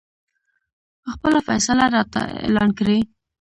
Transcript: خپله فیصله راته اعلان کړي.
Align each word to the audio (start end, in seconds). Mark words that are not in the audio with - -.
خپله 1.11 1.39
فیصله 1.47 1.85
راته 1.95 2.21
اعلان 2.45 2.69
کړي. 2.79 2.99